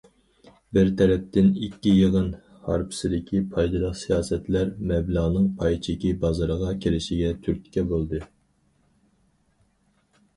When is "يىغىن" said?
1.95-2.29